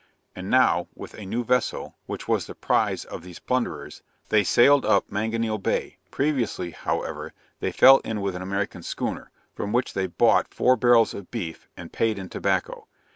[0.35, 4.83] And now, with a new vessel, which was the prize of these plunderers, they sailed
[4.83, 10.07] up Manganeil bay; previously, however, they fell in with an American schooner, from which they
[10.07, 12.87] bought four barrels of beef, and paid in tobacco.